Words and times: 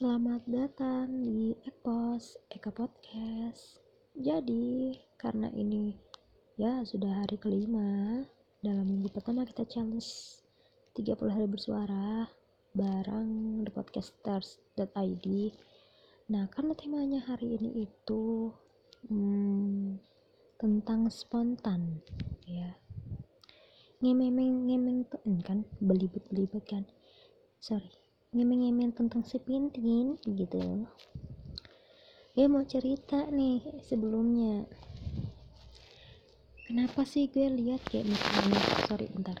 Selamat 0.00 0.40
datang 0.48 1.20
di 1.20 1.52
Ekpos 1.60 2.40
Eka 2.48 2.72
Podcast. 2.72 3.84
Jadi, 4.16 4.96
karena 5.20 5.52
ini 5.52 5.92
ya 6.56 6.80
sudah 6.88 7.20
hari 7.20 7.36
kelima 7.36 8.24
dalam 8.64 8.88
minggu 8.88 9.12
pertama 9.12 9.44
kita 9.44 9.68
challenge 9.68 10.40
30 10.96 11.20
hari 11.28 11.44
bersuara 11.44 12.24
bareng 12.72 13.60
The 13.68 13.72
Podcasters.id. 13.76 15.26
Nah, 16.32 16.48
karena 16.48 16.72
temanya 16.80 17.20
hari 17.20 17.60
ini 17.60 17.84
itu 17.84 18.56
hmm, 19.04 20.00
tentang 20.56 21.12
spontan 21.12 22.00
ya. 22.48 22.72
Ngemeng 24.00 24.64
ngemeng 24.64 25.04
kan 25.44 25.68
belibet 25.76 26.24
belibet 26.32 26.64
kan. 26.64 26.88
Sorry 27.60 27.99
ngemeng-ngemeng 28.30 28.94
tentang 28.94 29.26
si 29.26 29.42
Pintin 29.42 30.14
gitu. 30.22 30.86
Ya 32.38 32.46
mau 32.46 32.62
cerita 32.62 33.26
nih 33.26 33.82
sebelumnya. 33.82 34.70
Kenapa 36.62 37.02
sih 37.02 37.26
gue 37.26 37.50
lihat 37.50 37.82
kayak 37.90 38.06
misalnya 38.06 38.62
sorry 38.86 39.10
bentar. 39.10 39.34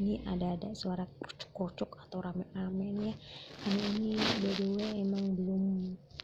Ini 0.00 0.24
ada-ada 0.24 0.72
suara 0.72 1.04
kocok 1.52 2.08
atau 2.08 2.24
rame-rame 2.24 3.12
ya 3.12 3.14
karena 3.60 3.84
ini 4.00 4.16
by 4.16 4.52
the 4.56 4.68
emang 4.96 5.36
belum 5.36 5.62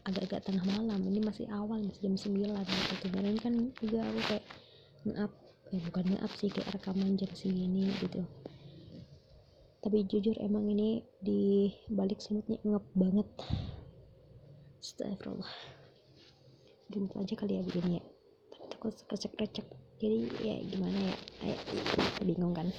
agak-agak 0.09 0.49
tengah 0.49 0.65
malam. 0.73 1.05
Ini 1.05 1.21
masih 1.21 1.45
awal 1.52 1.85
masih 1.85 2.09
jam 2.09 2.16
9 2.16 2.57
gitu. 2.57 2.95
Kemarin 3.05 3.37
kan 3.37 3.55
juga 3.85 4.01
aku 4.09 4.21
kayak 4.33 4.45
nge-up 5.05 5.33
eh 5.77 5.80
bukan 5.93 6.05
nge-up 6.09 6.33
sih 6.41 6.49
kayak 6.49 6.73
rekaman 6.73 7.21
jam 7.21 7.29
segini 7.37 7.93
gitu 8.01 8.24
tapi 9.83 10.07
jujur 10.07 10.39
emang 10.39 10.71
ini 10.71 11.03
di 11.19 11.67
balik 11.91 12.23
semutnya 12.23 12.55
ngep 12.63 12.87
banget. 12.95 13.27
Astagfirullah. 14.79 15.51
Jumpa 16.87 17.19
aja 17.19 17.35
kali 17.35 17.59
ya 17.59 17.66
begini 17.66 17.99
ya. 17.99 18.05
Tapi 18.55 18.65
takut 18.71 18.95
kecek-kecek. 18.95 19.66
Jadi 19.99 20.19
ya 20.39 20.55
gimana 20.71 20.95
ya? 20.95 21.16
Ayo, 21.43 21.57
bingung 22.23 22.55
kan? 22.55 22.71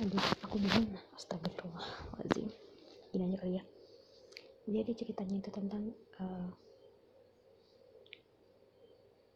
Aduh 0.00 0.24
aku 0.40 0.56
bingung. 0.56 0.96
Astagfirullah 1.20 1.88
wazim 2.16 2.48
gini 3.12 3.28
aja 3.28 3.36
kali 3.44 3.52
ya. 3.60 3.64
Jadi 4.64 4.90
ceritanya 4.96 5.36
itu 5.36 5.50
tentang 5.52 5.92
uh, 6.16 6.48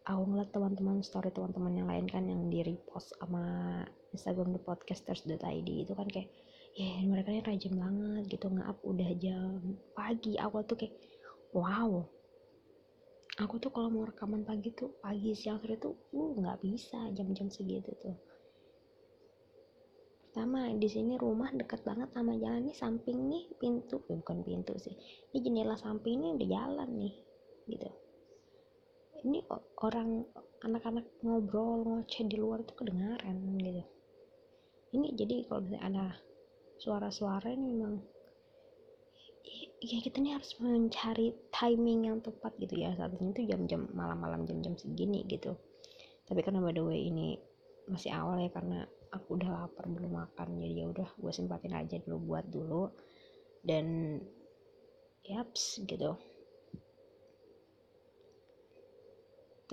aku 0.05 0.23
ngeliat 0.29 0.53
teman-teman 0.53 1.01
story 1.01 1.33
teman-teman 1.33 1.73
yang 1.81 1.89
lain 1.89 2.05
kan 2.05 2.29
yang 2.29 2.53
di 2.53 2.61
repost 2.61 3.17
sama 3.17 3.81
Instagram 4.13 4.53
the 4.53 4.61
podcasters.id 4.61 5.65
itu 5.65 5.93
kan 5.97 6.05
kayak 6.13 6.29
ya 6.77 6.85
yeah, 7.01 7.09
mereka 7.09 7.33
ini 7.33 7.41
rajin 7.41 7.75
banget 7.81 8.23
gitu 8.37 8.47
nge-up 8.53 8.79
udah 8.85 9.11
jam 9.17 9.81
pagi. 9.97 10.37
Aku 10.37 10.61
tuh 10.69 10.77
kayak 10.77 10.95
wow. 11.57 12.05
Aku 13.41 13.59
tuh 13.59 13.73
kalau 13.73 13.91
mau 13.91 14.05
rekaman 14.05 14.45
pagi 14.45 14.77
tuh 14.77 14.93
pagi 15.01 15.33
siang 15.35 15.59
sore 15.59 15.81
tuh 15.81 15.97
uh 16.13 16.31
nggak 16.37 16.61
bisa 16.61 17.11
jam-jam 17.17 17.49
segitu 17.49 17.91
tuh. 17.99 18.15
Pertama 20.29 20.67
di 20.75 20.91
sini 20.91 21.15
rumah 21.15 21.49
dekat 21.55 21.87
banget 21.87 22.11
sama 22.13 22.35
jalan 22.37 22.67
nih 22.67 22.77
samping 22.77 23.31
nih 23.31 23.55
pintu 23.57 24.03
eh, 24.11 24.19
bukan 24.19 24.43
pintu 24.43 24.75
sih 24.83 24.91
ini 25.31 25.39
jendela 25.39 25.79
samping 25.79 26.19
ini 26.19 26.29
udah 26.35 26.49
jalan 26.51 26.91
nih 26.99 27.15
gitu 27.71 28.04
ini 29.25 29.41
orang 29.81 30.21
anak-anak 30.61 31.09
ngobrol 31.25 31.85
ngoceh 31.85 32.29
di 32.29 32.37
luar 32.37 32.61
itu 32.61 32.73
kedengaran 32.77 33.57
gitu. 33.61 33.85
Ini 34.95 35.07
jadi 35.17 35.49
kalau 35.49 35.65
misalnya 35.65 35.83
ada 35.89 36.07
suara-suara 36.79 37.49
ini 37.51 37.65
memang 37.73 37.95
ya 39.85 40.01
kita 40.01 40.21
ini 40.21 40.33
harus 40.33 40.57
mencari 40.61 41.33
timing 41.53 42.09
yang 42.09 42.19
tepat 42.21 42.53
gitu 42.61 42.81
ya. 42.81 42.93
Saat 42.97 43.17
ini 43.21 43.33
tuh 43.33 43.45
jam-jam 43.49 43.89
malam-malam 43.93 44.45
jam-jam 44.49 44.77
segini 44.77 45.25
gitu. 45.29 45.57
Tapi 46.25 46.41
karena 46.41 46.61
by 46.65 46.73
the 46.73 46.85
way 46.85 47.09
ini 47.09 47.37
masih 47.85 48.13
awal 48.17 48.41
ya 48.41 48.49
karena 48.49 48.89
aku 49.13 49.37
udah 49.37 49.49
lapar 49.53 49.85
belum 49.85 50.17
makan 50.17 50.57
jadi 50.57 50.85
ya 50.85 50.87
udah 50.89 51.09
gue 51.21 51.33
sempatin 51.33 51.77
aja 51.77 51.97
dulu 52.05 52.33
buat 52.33 52.45
dulu. 52.49 52.93
Dan 53.65 54.21
yaps 55.25 55.81
gitu 55.89 56.17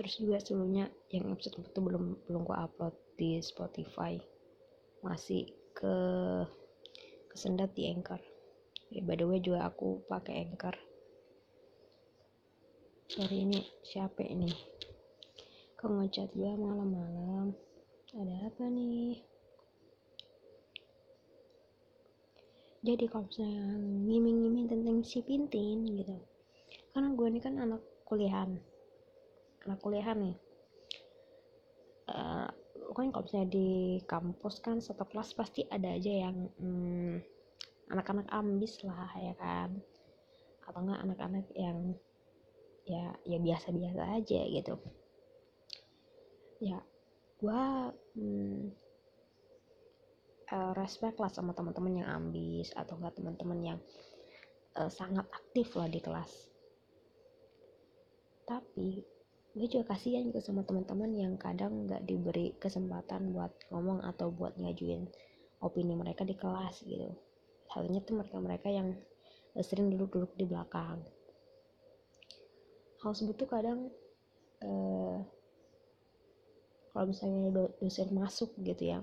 terus 0.02 0.18
juga 0.18 0.42
sebelumnya 0.42 0.90
yang 1.14 1.30
episode 1.30 1.62
itu 1.62 1.78
belum 1.78 2.26
belum 2.26 2.42
gua 2.42 2.66
upload 2.66 2.90
di 3.14 3.38
Spotify. 3.38 4.18
Masih 4.98 5.46
ke 5.70 5.94
kesendat 7.30 7.70
di 7.78 7.86
Anchor. 7.86 8.18
Ya 8.90 9.06
by 9.06 9.14
the 9.14 9.30
way 9.30 9.38
juga 9.38 9.70
aku 9.70 10.02
pakai 10.10 10.42
Anchor. 10.42 10.74
Sorry 13.06 13.46
ini 13.46 13.62
siapa 13.86 14.26
ini? 14.26 14.50
Kok 15.78 15.86
ngechat 15.86 16.34
gua 16.34 16.58
malam-malam? 16.58 17.54
Ada 18.10 18.50
apa 18.50 18.66
nih? 18.74 19.22
Jadi 22.82 23.06
kalau 23.06 23.30
misalnya 23.30 23.78
ngiming-ngiming 23.78 24.66
tentang 24.66 25.06
si 25.06 25.22
Pintin 25.22 25.86
gitu. 25.86 26.18
Karena 26.90 27.14
gue 27.14 27.26
ini 27.30 27.38
kan 27.38 27.54
anak 27.62 27.78
kuliahan 28.02 28.58
anak 29.66 29.78
kuliahan 29.82 30.18
nih. 30.18 30.36
Uh, 32.10 32.50
kan 32.92 33.08
kalau 33.08 33.24
misalnya 33.24 33.48
di 33.48 33.70
kampus 34.04 34.60
kan 34.60 34.76
satu 34.84 35.08
kelas 35.08 35.32
pasti 35.32 35.64
ada 35.64 35.96
aja 35.96 36.12
yang 36.28 36.36
hmm, 36.60 37.24
anak-anak 37.88 38.28
ambis 38.28 38.84
lah 38.84 39.08
ya 39.16 39.34
kan. 39.40 39.80
Atau 40.68 40.80
enggak 40.84 41.02
anak-anak 41.02 41.46
yang 41.56 41.96
ya 42.84 43.14
ya 43.24 43.38
biasa-biasa 43.40 44.02
aja 44.18 44.40
gitu. 44.44 44.74
Ya 46.60 46.78
gua 47.40 47.90
hmm, 48.14 48.70
uh, 50.52 50.72
respect 50.76 51.16
lah 51.16 51.32
sama 51.32 51.56
teman-teman 51.56 52.04
yang 52.04 52.08
ambis 52.12 52.70
atau 52.76 53.00
enggak 53.00 53.16
teman-teman 53.16 53.60
yang 53.62 53.78
uh, 54.76 54.90
sangat 54.92 55.24
aktif 55.32 55.72
lah 55.78 55.88
di 55.88 56.00
kelas. 56.02 56.32
Tapi 58.44 59.21
gue 59.52 59.68
juga 59.68 59.92
kasihan 59.92 60.24
gitu 60.32 60.40
sama 60.40 60.64
teman-teman 60.64 61.12
yang 61.12 61.34
kadang 61.36 61.84
nggak 61.84 62.02
diberi 62.08 62.56
kesempatan 62.56 63.36
buat 63.36 63.52
ngomong 63.68 64.00
atau 64.08 64.32
buat 64.32 64.56
ngajuin 64.56 65.04
opini 65.60 65.92
mereka 65.92 66.24
di 66.24 66.32
kelas 66.34 66.82
gitu. 66.82 67.12
Halnya 67.72 68.00
tuh 68.04 68.20
mereka-mereka 68.20 68.68
yang 68.72 68.96
sering 69.60 69.92
duduk-duduk 69.92 70.32
di 70.36 70.44
belakang. 70.48 71.04
Hal 73.04 73.12
sebut 73.12 73.36
tuh 73.36 73.48
kadang 73.48 73.92
eh, 74.64 75.16
kalau 76.92 77.08
misalnya 77.08 77.48
dosen 77.80 78.12
masuk 78.12 78.52
gitu 78.60 78.84
ya 78.84 79.00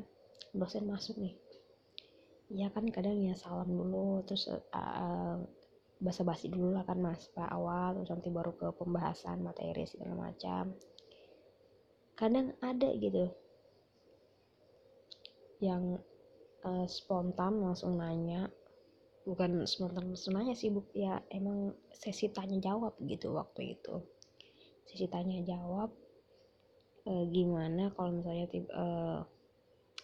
dosen 0.53 0.85
masuk 0.85 1.17
nih 1.17 1.33
ya 2.49 2.69
kan 2.73 2.85
kadang 2.89 3.17
ya 3.21 3.37
salam 3.37 3.69
dulu 3.69 4.25
terus 4.25 4.49
uh, 4.49 5.37
basa-basi 5.99 6.47
dulu 6.47 6.71
lah 6.71 6.87
kan 6.87 6.95
mas 6.95 7.27
pak 7.35 7.51
awal 7.51 7.91
terus 7.99 8.07
nanti 8.07 8.31
baru 8.31 8.55
ke 8.55 8.71
pembahasan 8.71 9.43
materi 9.43 9.83
segala 9.83 10.31
macam. 10.31 10.71
Kadang 12.15 12.55
ada 12.63 12.89
gitu 12.95 13.27
yang 15.59 15.99
uh, 16.63 16.87
spontan 16.87 17.59
langsung 17.59 17.99
nanya 17.99 18.47
bukan 19.27 19.67
spontan 19.67 20.15
langsung 20.15 20.39
nanya 20.39 20.55
sih 20.55 20.71
bu. 20.71 20.87
Ya 20.95 21.19
emang 21.35 21.75
sesi 21.91 22.31
tanya 22.31 22.63
jawab 22.63 22.95
gitu 23.03 23.35
waktu 23.35 23.75
itu. 23.75 23.99
Sesi 24.87 25.03
tanya 25.11 25.43
jawab 25.43 25.91
uh, 27.11 27.23
gimana 27.27 27.91
kalau 27.91 28.15
misalnya 28.15 28.47
tiba, 28.47 28.71
uh, 28.71 28.79
eh, 28.79 29.19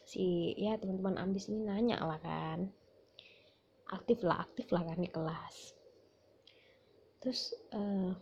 si 0.03 0.51
ya 0.59 0.75
teman-teman 0.75 1.23
ambis 1.23 1.47
ini 1.47 1.63
nanya 1.63 2.03
lah 2.03 2.19
kan. 2.19 2.67
Aktif 3.95 4.27
lah 4.27 4.43
aktif 4.43 4.75
lah 4.75 4.83
kan 4.83 4.99
di 4.99 5.07
kelas 5.07 5.84
terus 7.25 7.57
uh, 7.73 8.13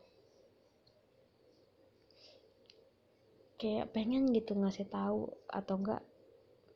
kayak 3.59 3.91
pengen 3.91 4.31
gitu 4.31 4.55
ngasih 4.55 4.87
tahu 4.87 5.27
atau 5.51 5.75
enggak 5.75 5.99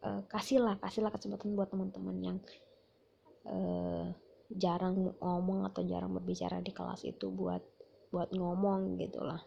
uh, 0.04 0.28
kasihlah 0.28 0.76
kasihlah 0.84 1.08
kesempatan 1.08 1.56
buat 1.56 1.72
teman-teman 1.72 2.18
yang 2.20 2.38
uh, 3.48 4.12
jarang 4.52 5.16
ngomong 5.24 5.64
atau 5.72 5.88
jarang 5.88 6.12
berbicara 6.12 6.60
di 6.60 6.76
kelas 6.76 7.08
itu 7.08 7.32
buat 7.32 7.64
buat 8.12 8.36
ngomong 8.36 9.00
gitulah 9.00 9.40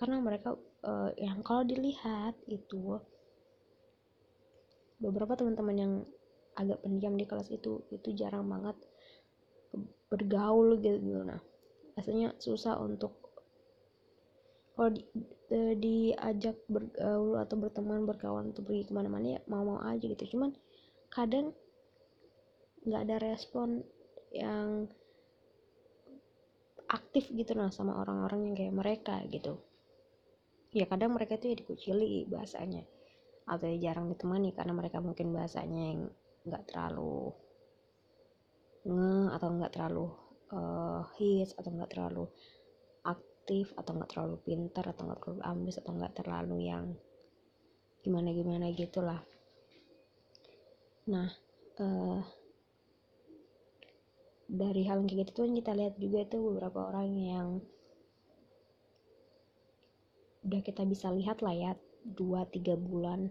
karena 0.00 0.16
mereka 0.24 0.56
uh, 0.88 1.12
yang 1.20 1.44
kalau 1.44 1.60
dilihat 1.60 2.40
itu 2.48 2.96
beberapa 4.96 5.36
teman-teman 5.36 5.76
yang 5.76 5.92
agak 6.56 6.80
pendiam 6.80 7.20
di 7.20 7.28
kelas 7.28 7.52
itu 7.52 7.84
itu 7.92 8.16
jarang 8.16 8.48
banget 8.48 8.80
bergaul 10.08 10.80
gitu. 10.80 11.20
Nah 11.22 11.38
rasanya 11.98 12.30
susah 12.38 12.78
untuk 12.78 13.28
kalau 14.78 14.94
di, 14.94 15.02
di, 15.50 15.74
diajak 15.74 16.54
bergaul 16.70 17.34
atau 17.42 17.58
berteman 17.58 18.06
berkawan 18.06 18.54
untuk 18.54 18.70
pergi 18.70 18.86
ke 18.86 18.94
mana-mana 18.94 19.34
ya 19.34 19.40
mau-mau 19.50 19.82
aja 19.82 20.06
gitu. 20.06 20.38
Cuman 20.38 20.54
kadang 21.10 21.50
nggak 22.86 23.02
ada 23.10 23.16
respon 23.18 23.82
yang 24.30 24.86
aktif 26.86 27.26
gitu 27.34 27.58
nah 27.58 27.74
sama 27.74 27.98
orang-orang 27.98 28.46
yang 28.46 28.54
kayak 28.54 28.74
mereka 28.78 29.18
gitu. 29.26 29.58
Ya 30.70 30.86
kadang 30.86 31.18
mereka 31.18 31.42
tuh 31.42 31.50
ya 31.50 31.56
dikucili 31.58 32.30
bahasanya 32.30 32.86
atau 33.50 33.66
ya 33.66 33.90
jarang 33.90 34.14
ditemani 34.14 34.54
karena 34.54 34.78
mereka 34.78 35.02
mungkin 35.02 35.34
bahasanya 35.34 35.82
yang 35.90 36.00
nggak 36.46 36.70
terlalu 36.70 37.34
nge 38.86 39.34
atau 39.34 39.48
nggak 39.58 39.72
terlalu 39.74 40.06
uh, 40.52 41.02
hits 41.16 41.54
atau 41.56 41.70
nggak 41.72 41.90
terlalu 41.92 42.28
aktif 43.04 43.72
atau 43.76 43.96
nggak 43.96 44.10
terlalu 44.12 44.36
pintar 44.44 44.84
atau 44.92 45.08
nggak 45.08 45.20
terlalu 45.24 45.40
ambis 45.44 45.76
atau 45.80 45.92
nggak 45.96 46.14
terlalu 46.16 46.56
yang 46.68 46.84
gimana 48.04 48.30
gimana 48.32 48.66
gitulah. 48.72 49.20
Nah 51.08 51.28
uh, 51.80 52.20
dari 54.48 54.82
hal 54.88 55.04
yang 55.04 55.08
kayak 55.08 55.28
gitu 55.28 55.44
tuh 55.44 55.52
kita 55.52 55.72
lihat 55.76 55.94
juga 56.00 56.24
itu 56.24 56.36
beberapa 56.40 56.88
orang 56.88 57.08
yang 57.12 57.48
udah 60.48 60.60
kita 60.64 60.88
bisa 60.88 61.12
lihat 61.12 61.44
lah 61.44 61.52
ya 61.52 61.72
dua 62.00 62.48
tiga 62.48 62.72
bulan 62.72 63.28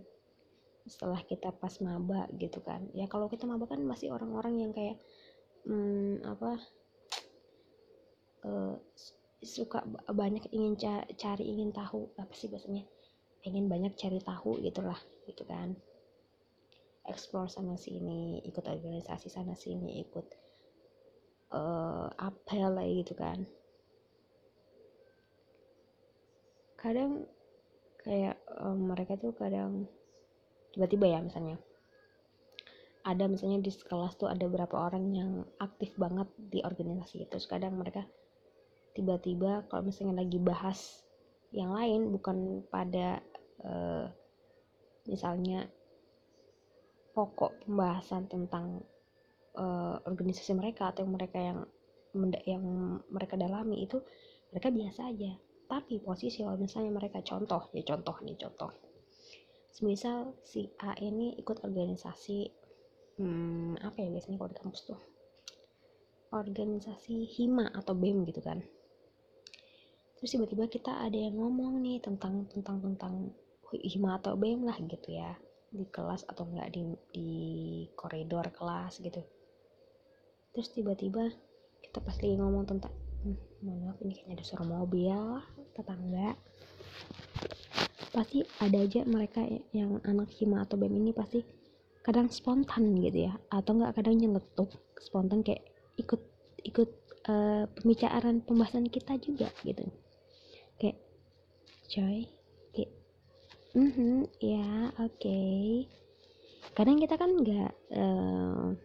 setelah 0.86 1.20
kita 1.26 1.50
pas 1.52 1.74
maba 1.82 2.30
gitu 2.38 2.62
kan. 2.62 2.86
Ya 2.94 3.10
kalau 3.10 3.28
kita 3.28 3.50
maba 3.50 3.66
kan 3.66 3.82
masih 3.82 4.14
orang-orang 4.14 4.62
yang 4.62 4.72
kayak 4.72 5.02
hmm, 5.66 6.22
apa 6.24 6.62
uh, 8.46 8.76
suka 9.42 9.86
banyak 10.10 10.50
ingin 10.50 10.74
cari 11.14 11.46
ingin 11.46 11.70
tahu 11.70 12.10
apa 12.18 12.34
sih 12.34 12.50
biasanya 12.50 12.84
ingin 13.46 13.70
banyak 13.70 13.94
cari 13.94 14.18
tahu 14.20 14.60
gitulah 14.66 14.98
gitu 15.30 15.46
kan. 15.46 15.78
Explore 17.08 17.48
sana 17.48 17.80
sini 17.80 18.44
ikut 18.44 18.66
organisasi 18.68 19.32
sana 19.32 19.56
sini 19.56 20.04
ikut 20.04 20.28
uh, 21.56 22.12
apel 22.20 22.68
lah 22.74 22.84
gitu 22.84 23.14
kan. 23.16 23.48
Kadang 26.76 27.24
kayak 28.04 28.38
um, 28.60 28.92
mereka 28.92 29.16
tuh 29.16 29.32
kadang 29.34 29.88
tiba-tiba 30.76 31.08
ya 31.08 31.20
misalnya 31.24 31.58
ada 33.08 33.24
misalnya 33.32 33.64
di 33.64 33.72
kelas 33.72 34.20
tuh 34.20 34.28
ada 34.28 34.44
berapa 34.52 34.76
orang 34.76 35.06
yang 35.16 35.32
aktif 35.64 35.96
banget 35.96 36.28
di 36.36 36.60
organisasi 36.60 37.24
itu. 37.24 37.40
Kadang 37.48 37.80
mereka 37.80 38.04
tiba-tiba 38.98 39.70
kalau 39.70 39.86
misalnya 39.86 40.26
lagi 40.26 40.42
bahas 40.42 41.06
yang 41.54 41.72
lain 41.72 42.10
bukan 42.10 42.66
pada 42.68 43.22
uh, 43.62 44.10
misalnya 45.06 45.70
pokok 47.14 47.66
pembahasan 47.66 48.26
tentang 48.26 48.82
uh, 49.58 50.02
organisasi 50.06 50.58
mereka 50.58 50.90
atau 50.90 51.06
mereka 51.06 51.38
yang 51.38 51.60
yang 52.46 52.64
mereka 53.14 53.38
dalami 53.38 53.86
itu 53.86 54.02
mereka 54.50 54.74
biasa 54.74 55.14
aja. 55.14 55.38
Tapi 55.68 56.00
posisi 56.02 56.42
kalau 56.42 56.58
misalnya 56.58 56.90
mereka 56.90 57.22
contoh 57.22 57.70
ya 57.78 57.86
contoh 57.86 58.18
nih 58.26 58.38
contoh. 58.38 58.72
Semisal 59.70 60.34
si 60.42 60.66
A 60.82 60.98
ini 60.98 61.38
ikut 61.38 61.62
organisasi 61.62 62.50
hmm, 63.22 63.78
apa 63.78 63.98
ya 64.02 64.10
biasanya 64.10 64.38
kalau 64.42 64.50
di 64.50 64.58
kampus 64.58 64.82
tuh? 64.90 65.02
Organisasi 66.34 67.30
hima 67.30 67.70
atau 67.72 67.94
bem 67.94 68.26
gitu 68.26 68.42
kan 68.42 68.60
terus 70.18 70.34
tiba-tiba 70.34 70.66
kita 70.66 70.90
ada 70.90 71.14
yang 71.14 71.38
ngomong 71.38 71.78
nih 71.86 72.02
tentang 72.02 72.50
tentang 72.50 72.82
tentang 72.82 73.14
hima 73.70 74.18
atau 74.18 74.34
bem 74.34 74.66
lah 74.66 74.78
gitu 74.82 75.14
ya. 75.14 75.38
Di 75.70 75.86
kelas 75.94 76.26
atau 76.26 76.48
enggak 76.50 76.74
di 76.74 76.82
di 77.14 77.30
koridor 77.94 78.50
kelas 78.50 78.98
gitu. 78.98 79.22
Terus 80.56 80.68
tiba-tiba 80.74 81.30
kita 81.86 82.02
pas 82.02 82.18
lagi 82.18 82.34
ngomong 82.34 82.66
tentang 82.66 82.94
hmm, 83.22 83.38
mohon 83.62 83.80
maaf 83.86 83.98
ini 84.02 84.18
kayaknya 84.18 84.42
ada 84.42 84.46
suara 84.48 84.66
mobil 84.66 85.22
tetangga. 85.78 86.34
Pasti 88.10 88.42
ada 88.58 88.78
aja 88.82 89.06
mereka 89.06 89.46
yang 89.76 90.02
anak 90.02 90.34
hima 90.34 90.66
atau 90.66 90.82
bem 90.82 90.98
ini 90.98 91.14
pasti 91.14 91.46
kadang 92.02 92.34
spontan 92.34 92.98
gitu 92.98 93.30
ya. 93.30 93.38
Atau 93.54 93.78
enggak 93.78 94.02
kadang 94.02 94.18
nyeletuk 94.18 94.74
spontan 94.98 95.46
kayak 95.46 95.62
ikut 96.02 96.22
ikut 96.66 96.90
uh, 97.30 97.70
pembicaraan 97.78 98.42
pembahasan 98.42 98.90
kita 98.90 99.20
juga 99.22 99.54
gitu 99.62 99.86
coy. 101.88 102.28
Kayak 102.76 102.92
mm 103.74 103.90
-hmm, 103.92 104.16
ya 104.44 104.68
oke. 105.00 105.18
Okay. 105.18 105.88
kadang 106.76 107.02
kita 107.02 107.18
kan 107.18 107.32
nggak 107.34 107.74
uh, 107.96 108.76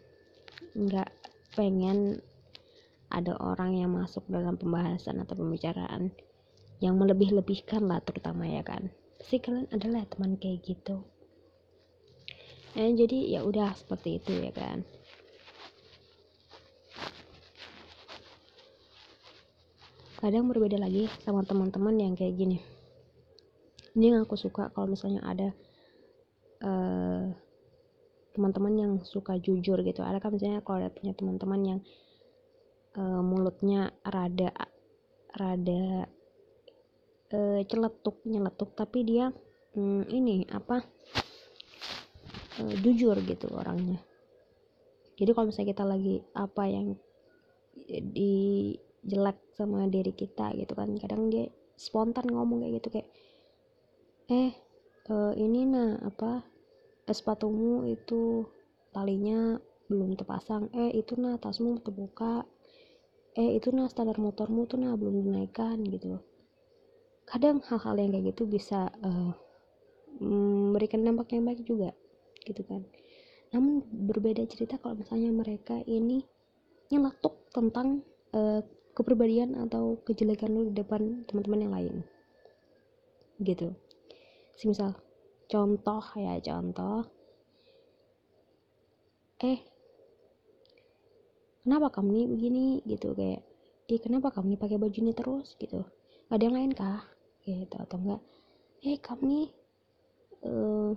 nggak 0.73 1.11
pengen 1.53 2.25
ada 3.13 3.37
orang 3.37 3.77
yang 3.77 3.93
masuk 3.93 4.25
dalam 4.33 4.57
pembahasan 4.57 5.21
atau 5.21 5.37
pembicaraan 5.37 6.09
yang 6.81 6.97
melebih-lebihkan 6.97 7.85
lah 7.85 8.01
terutama 8.01 8.49
ya 8.49 8.65
kan. 8.65 8.89
Pasti 9.21 9.39
kalian 9.39 9.69
adalah 9.69 10.09
teman 10.09 10.41
kayak 10.41 10.65
gitu. 10.65 11.05
Nah, 12.73 12.89
jadi 12.97 13.37
ya 13.37 13.41
udah 13.45 13.77
seperti 13.77 14.17
itu 14.17 14.33
ya 14.33 14.51
kan. 14.57 14.81
Kadang 20.17 20.49
berbeda 20.49 20.81
lagi 20.81 21.11
sama 21.27 21.45
teman-teman 21.45 21.99
yang 21.99 22.15
kayak 22.17 22.39
gini 22.39 22.63
ini 23.97 24.13
yang 24.13 24.25
aku 24.25 24.37
suka 24.41 24.73
kalau 24.73 24.89
misalnya 24.89 25.21
ada 25.25 25.49
uh, 26.65 27.29
teman-teman 28.33 28.75
yang 28.75 28.93
suka 29.05 29.37
jujur 29.37 29.85
gitu. 29.85 30.01
Ada 30.01 30.19
kan 30.19 30.33
misalnya 30.33 30.65
kalau 30.65 30.81
ada 30.81 30.91
punya 30.93 31.13
teman-teman 31.13 31.61
yang 31.61 31.81
uh, 32.97 33.21
mulutnya 33.21 33.93
rada 34.05 34.53
rada 35.33 36.09
uh, 37.33 37.61
celetuk 37.69 38.25
nyeletuk 38.25 38.73
tapi 38.73 39.05
dia 39.05 39.29
um, 39.77 40.05
ini 40.09 40.49
apa 40.49 40.81
uh, 42.65 42.75
jujur 42.81 43.21
gitu 43.29 43.53
orangnya. 43.53 44.01
Jadi 45.21 45.31
kalau 45.37 45.53
misalnya 45.53 45.71
kita 45.77 45.85
lagi 45.85 46.15
apa 46.33 46.65
yang 46.67 46.97
di 47.89 48.73
jelek 49.03 49.39
sama 49.53 49.85
diri 49.91 50.15
kita 50.15 50.55
gitu 50.57 50.73
kan 50.79 50.95
kadang 50.97 51.29
dia 51.29 51.51
spontan 51.75 52.31
ngomong 52.31 52.63
kayak 52.63 52.75
gitu 52.81 52.89
kayak 52.99 53.09
eh 54.33 54.51
uh, 55.13 55.37
ini 55.37 55.69
nah 55.69 56.01
apa 56.01 56.41
eh, 57.05 57.13
sepatumu 57.13 57.85
itu 57.85 58.49
talinya 58.97 59.61
belum 59.93 60.17
terpasang. 60.17 60.73
Eh 60.73 60.97
itu 60.97 61.21
nah 61.21 61.37
tasmu 61.37 61.85
terbuka. 61.85 62.49
Eh 63.37 63.61
itu 63.61 63.69
nah 63.77 63.89
standar 63.93 64.17
motormu 64.17 64.65
tuh 64.65 64.81
nah 64.81 64.97
belum 64.97 65.21
dinaikkan 65.29 65.85
gitu 65.85 66.21
kadang 67.33 67.65
hal-hal 67.65 67.97
yang 67.97 68.11
kayak 68.13 68.37
gitu 68.37 68.45
bisa 68.45 68.93
uh, 69.01 69.33
memberikan 70.21 71.01
dampak 71.01 71.33
yang 71.33 71.49
baik 71.49 71.65
juga 71.65 71.97
gitu 72.45 72.61
kan. 72.67 72.85
Namun 73.57 73.85
berbeda 73.89 74.45
cerita 74.49 74.77
kalau 74.81 75.01
misalnya 75.01 75.33
mereka 75.33 75.81
ini 75.89 76.25
nyeletuk 76.93 77.49
tentang 77.57 78.05
uh, 78.37 78.61
kepribadian 78.93 79.57
atau 79.57 79.97
kejelekan 80.05 80.53
lu 80.53 80.69
di 80.69 80.77
depan 80.77 81.25
teman-teman 81.25 81.61
yang 81.65 81.73
lain 81.73 81.95
gitu 83.41 83.73
semisal 84.57 84.97
contoh 85.51 86.05
ya 86.17 86.41
contoh. 86.41 87.05
Eh 89.43 89.61
kenapa 91.67 91.93
kamu 91.93 92.09
nih 92.15 92.27
begini 92.31 92.65
gitu 92.89 93.13
kayak 93.13 93.43
eh 93.91 94.01
kenapa 94.01 94.33
kamu 94.33 94.55
nih 94.57 94.61
pakai 94.61 94.79
baju 94.79 94.99
ini 94.99 95.13
terus? 95.13 95.55
gitu. 95.59 95.85
Ada 96.33 96.49
yang 96.49 96.57
lain 96.57 96.73
kah? 96.73 97.05
Gitu 97.43 97.75
atau 97.75 97.99
enggak 97.99 98.23
eh 98.83 98.99
kamu 98.99 99.23
nih 99.31 99.49
uh, 100.43 100.91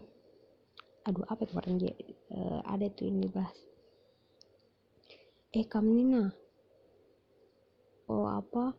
aduh 1.05 1.21
apa 1.29 1.45
kemarin 1.45 1.77
dia 1.77 1.93
uh, 2.33 2.65
ada 2.65 2.89
tuh 2.89 3.05
ini 3.05 3.29
bahas 3.29 3.53
eh 5.53 5.65
kamu 5.69 5.89
nih 6.01 6.07
nah 6.17 6.29
oh 8.09 8.25
apa 8.25 8.73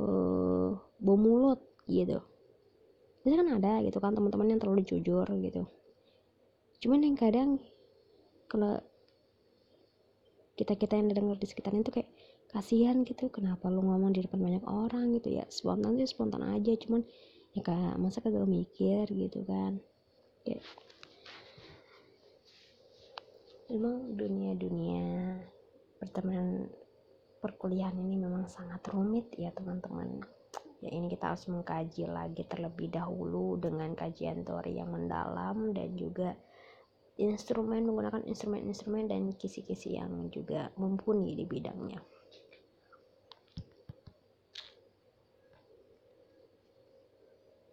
uh, 0.00 0.72
bau 0.96 1.16
mulut 1.20 1.60
gitu 1.84 2.24
biasanya 3.24 3.40
kan 3.40 3.50
ada 3.56 3.72
gitu 3.88 3.98
kan 4.04 4.12
teman-teman 4.12 4.52
yang 4.52 4.60
terlalu 4.60 4.84
jujur 4.84 5.24
gitu. 5.40 5.64
Cuman 6.84 7.00
yang 7.00 7.16
kadang 7.16 7.50
kalau 8.46 8.78
kita 10.54 10.76
kita 10.76 10.94
yang 11.00 11.10
dengar 11.10 11.40
di 11.40 11.48
sekitarnya 11.48 11.82
itu 11.82 11.90
kayak 11.90 12.10
kasihan 12.52 13.02
gitu 13.02 13.26
kenapa 13.32 13.66
lu 13.72 13.82
ngomong 13.82 14.14
di 14.14 14.22
depan 14.22 14.38
banyak 14.38 14.64
orang? 14.68 15.16
gitu 15.16 15.40
ya. 15.40 15.48
Spontan 15.48 15.96
sih 15.98 16.06
spontan 16.06 16.44
aja 16.44 16.76
cuman 16.76 17.02
ya 17.56 17.64
kak 17.64 17.96
masa 17.96 18.20
kagak 18.20 18.44
mikir 18.44 19.08
gitu 19.08 19.42
kan. 19.48 19.80
Ya 20.44 20.60
emang 23.72 24.12
dunia-dunia 24.12 25.40
pertemanan 25.96 26.68
perkuliahan 27.40 27.96
ini 27.96 28.20
memang 28.20 28.44
sangat 28.46 28.84
rumit 28.92 29.32
ya 29.40 29.48
teman-teman 29.56 30.20
ya 30.84 30.92
ini 30.92 31.08
kita 31.08 31.32
harus 31.32 31.48
mengkaji 31.48 32.04
lagi 32.04 32.44
terlebih 32.44 32.92
dahulu 32.92 33.56
dengan 33.56 33.96
kajian 33.96 34.44
teori 34.44 34.76
yang 34.76 34.92
mendalam 34.92 35.72
dan 35.72 35.96
juga 35.96 36.36
instrumen 37.16 37.88
menggunakan 37.88 38.20
instrumen-instrumen 38.28 39.08
dan 39.08 39.32
kisi-kisi 39.32 39.96
yang 39.96 40.28
juga 40.28 40.68
mumpuni 40.76 41.32
di 41.32 41.48
bidangnya. 41.48 42.04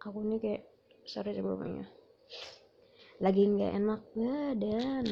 Aku 0.08 0.18
nih 0.24 0.40
kayak 0.40 0.62
sorry 1.06 1.36
sebelumnya 1.36 1.86
lagi 3.22 3.46
nggak 3.46 3.72
enak 3.76 4.00
badan. 4.16 5.04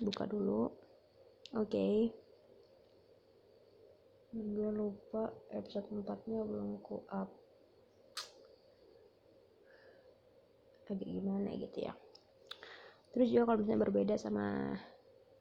Buka 0.00 0.24
dulu. 0.30 0.70
Oke. 1.52 1.68
okay. 1.68 2.21
Gue 4.32 4.70
lupa 4.72 5.28
episode 5.52 5.92
4 5.92 6.08
nya 6.32 6.40
belum 6.40 6.80
ku 6.80 7.04
up. 7.12 7.28
Agak 10.88 11.08
gimana 11.08 11.52
gitu 11.56 11.88
ya. 11.88 11.92
Terus 13.12 13.28
juga 13.28 13.52
kalau 13.52 13.60
misalnya 13.60 13.80
berbeda 13.84 14.14
sama 14.16 14.76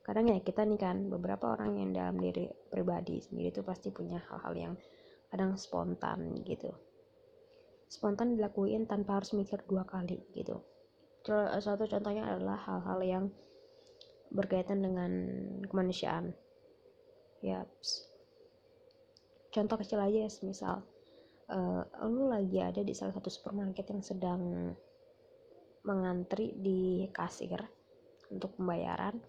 kadang 0.03 0.27
ya 0.27 0.39
kita 0.43 0.67
nih 0.67 0.79
kan 0.79 1.07
beberapa 1.07 1.55
orang 1.55 1.79
yang 1.79 1.89
dalam 1.95 2.19
diri 2.19 2.51
pribadi 2.67 3.19
sendiri 3.23 3.51
itu 3.51 3.63
pasti 3.63 3.91
punya 3.95 4.19
hal-hal 4.27 4.53
yang 4.55 4.73
kadang 5.31 5.55
spontan 5.55 6.39
gitu. 6.43 6.71
Spontan 7.87 8.35
dilakuin 8.35 8.87
tanpa 8.87 9.19
harus 9.19 9.31
mikir 9.35 9.63
dua 9.67 9.87
kali 9.87 10.19
gitu. 10.35 10.59
Satu 11.59 11.87
contohnya 11.87 12.27
adalah 12.27 12.59
hal-hal 12.59 12.99
yang 13.03 13.23
berkaitan 14.31 14.83
dengan 14.83 15.11
kemanusiaan. 15.67 16.35
Ya 17.43 17.67
contoh 19.51 19.75
kecil 19.77 19.99
aja 19.99 20.25
ya 20.25 20.29
misal 20.47 20.81
uh, 21.51 21.83
lu 22.07 22.31
lagi 22.31 22.57
ada 22.63 22.81
di 22.81 22.95
salah 22.95 23.13
satu 23.13 23.27
supermarket 23.27 23.85
yang 23.91 24.01
sedang 24.01 24.41
mengantri 25.83 26.55
di 26.55 27.05
kasir 27.11 27.59
untuk 28.31 28.55
pembayaran 28.55 29.19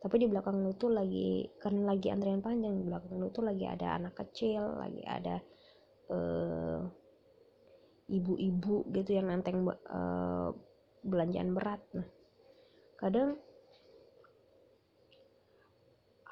tapi 0.00 0.16
di 0.16 0.26
belakang 0.26 0.64
lu 0.64 0.72
tuh 0.74 0.90
lagi 0.90 1.44
karena 1.60 1.92
lagi 1.92 2.08
antrian 2.08 2.40
panjang 2.40 2.72
di 2.72 2.84
belakang 2.88 3.14
lu 3.20 3.28
tuh 3.28 3.44
lagi 3.44 3.68
ada 3.68 4.00
anak 4.00 4.16
kecil 4.16 4.80
lagi 4.80 5.04
ada 5.04 5.36
uh, 6.08 6.80
ibu-ibu 8.10 8.90
gitu 8.90 9.10
yang 9.14 9.30
nanteng 9.30 9.62
uh, 9.70 10.50
belanjaan 11.06 11.54
berat. 11.54 11.80
Nah 11.94 12.08
kadang 12.98 13.38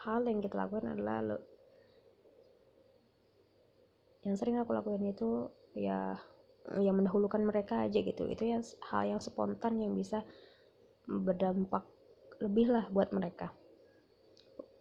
hal 0.05 0.21
yang 0.29 0.45
kita 0.45 0.57
lakukan 0.59 0.93
adalah 0.99 1.39
yang 4.29 4.37
sering 4.37 4.61
aku 4.61 4.77
lakukan 4.77 5.01
itu 5.09 5.49
ya 5.73 6.21
yang 6.77 7.01
mendahulukan 7.01 7.41
mereka 7.41 7.89
aja 7.89 7.97
gitu. 8.05 8.29
Itu 8.29 8.45
yang 8.45 8.61
hal 8.93 9.17
yang 9.17 9.21
spontan 9.25 9.81
yang 9.81 9.97
bisa 9.97 10.21
berdampak 11.09 11.89
lebih 12.45 12.69
lah 12.69 12.85
buat 12.93 13.09
mereka. 13.17 13.57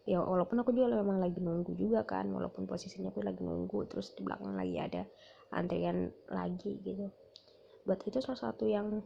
Ya 0.07 0.19
walaupun 0.23 0.59
aku 0.63 0.71
juga 0.75 0.99
memang 0.99 1.19
lagi 1.19 1.39
nunggu 1.39 1.75
juga 1.75 2.03
kan 2.03 2.27
walaupun 2.31 2.63
posisinya 2.63 3.11
aku 3.11 3.23
lagi 3.23 3.43
nunggu 3.43 3.87
terus 3.91 4.15
di 4.15 4.23
belakang 4.23 4.55
lagi 4.55 4.75
ada 4.79 5.03
antrian 5.51 6.11
lagi 6.27 6.79
gitu. 6.83 7.07
Buat 7.87 8.03
itu 8.03 8.19
salah 8.19 8.51
satu 8.51 8.67
yang 8.67 8.99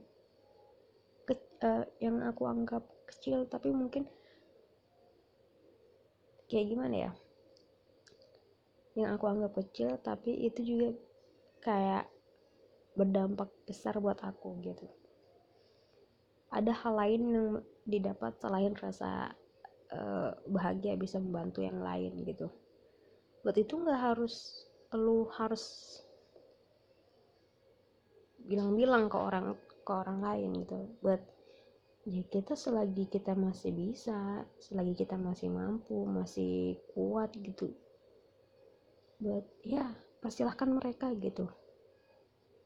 ke, 1.25 1.37
uh, 1.61 1.85
yang 2.01 2.21
aku 2.25 2.49
anggap 2.49 2.81
kecil 3.05 3.45
tapi 3.45 3.69
mungkin 3.69 4.09
kayak 6.49 6.67
gimana 6.67 6.95
ya 7.09 7.11
yang 8.95 9.15
aku 9.15 9.25
anggap 9.27 9.55
kecil 9.55 9.95
tapi 10.03 10.35
itu 10.47 10.59
juga 10.63 10.89
kayak 11.63 12.05
berdampak 12.95 13.47
besar 13.63 13.95
buat 14.03 14.19
aku 14.19 14.59
gitu. 14.65 14.87
Ada 16.51 16.75
hal 16.75 16.93
lain 16.99 17.21
yang 17.31 17.47
didapat 17.87 18.35
selain 18.43 18.75
rasa 18.75 19.31
uh, 19.95 20.35
bahagia 20.51 20.99
bisa 20.99 21.15
membantu 21.23 21.63
yang 21.63 21.79
lain 21.79 22.19
gitu. 22.27 22.51
Buat 23.47 23.55
itu 23.55 23.79
nggak 23.79 24.01
harus 24.11 24.67
lu 24.91 25.31
harus 25.31 25.63
bilang-bilang 28.43 29.07
ke 29.07 29.15
orang 29.15 29.55
ke 29.87 29.91
orang 29.95 30.19
lain 30.19 30.67
gitu. 30.67 30.91
Buat 30.99 31.23
ya 32.03 32.25
kita 32.27 32.57
selagi 32.57 33.07
kita 33.07 33.37
masih 33.37 33.71
bisa 33.71 34.43
selagi 34.57 35.05
kita 35.05 35.15
masih 35.15 35.53
mampu 35.53 36.01
masih 36.09 36.81
kuat 36.97 37.29
gitu 37.37 37.69
buat 39.21 39.45
ya 39.61 39.85
persilahkan 40.17 40.69
mereka 40.73 41.13
gitu. 41.21 41.45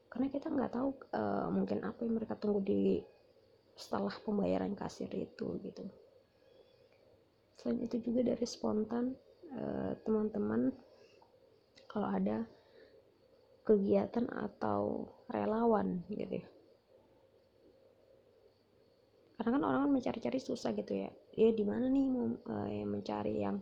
Karena 0.08 0.32
kita 0.32 0.48
nggak 0.48 0.72
tahu 0.72 0.88
uh, 1.12 1.52
mungkin 1.52 1.84
apa 1.84 2.00
yang 2.08 2.16
mereka 2.16 2.34
tunggu 2.40 2.64
di 2.64 3.04
setelah 3.76 4.16
pembayaran 4.24 4.72
kasir 4.72 5.12
itu 5.12 5.60
gitu. 5.60 5.84
Selain 7.60 7.84
itu 7.84 8.00
juga 8.00 8.32
dari 8.32 8.46
spontan 8.48 9.12
uh, 9.52 9.92
teman-teman 10.00 10.72
kalau 11.84 12.08
ada 12.08 12.48
kegiatan 13.68 14.24
atau 14.32 15.12
relawan 15.28 16.00
gitu 16.08 16.40
ya. 16.40 16.48
Karena 19.36 19.50
kan 19.52 19.62
orang 19.68 19.80
kan 19.84 19.92
mencari-cari 19.92 20.40
susah 20.40 20.72
gitu 20.72 20.96
ya. 20.96 21.12
Ya 21.36 21.52
di 21.52 21.64
mana 21.68 21.92
nih 21.92 22.08
mau 22.08 22.32
uh, 22.48 22.86
mencari 22.88 23.44
yang 23.44 23.60